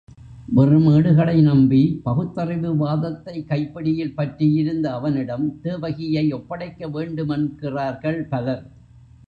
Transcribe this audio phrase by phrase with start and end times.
[0.47, 8.63] வெறும் ஏடுகளை நம்பி பகுத்தறிவு வாதத்தை கைப்பிடியில் பற்றியிருந்த அவனிடம் தேவகியை ஒப்படைக்க வேண்டுமென்கிறார்கள் பலர்.